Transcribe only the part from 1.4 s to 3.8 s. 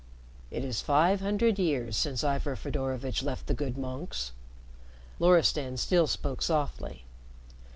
years since Ivor Fedorovitch left the good